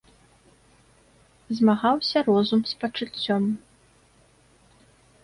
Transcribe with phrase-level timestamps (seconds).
[1.57, 3.43] Змагаўся розум з пачуццём.